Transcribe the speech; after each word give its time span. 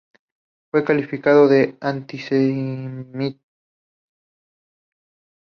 Fue 0.71 0.83
calificado 0.83 1.47
de 1.47 1.77
antisemita. 1.79 3.39